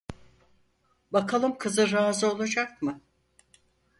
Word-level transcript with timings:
Bakalım 1.13 1.57
kızı 1.57 1.91
razı 1.91 2.31
olacak 2.31 2.81
mı? 2.81 3.01